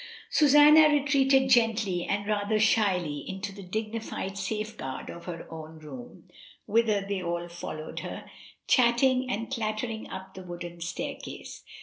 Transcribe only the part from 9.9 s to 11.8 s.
up the wooden staircase.